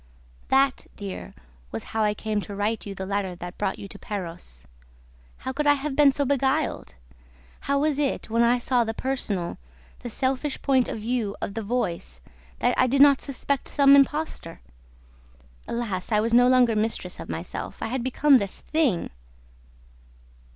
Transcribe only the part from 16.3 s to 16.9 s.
no longer